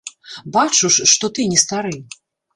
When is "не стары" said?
1.53-1.95